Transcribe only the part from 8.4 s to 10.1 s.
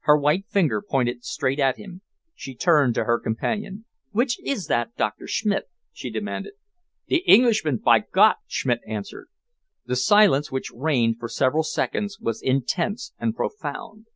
Schmidt answered. The